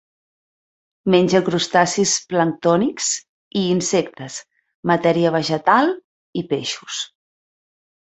Menja 1.15 1.41
crustacis 1.49 2.15
planctònics 2.33 3.11
i 3.63 3.63
insectes, 3.77 4.41
matèria 4.95 5.37
vegetal 5.41 5.97
i 6.45 6.49
peixos. 6.53 7.03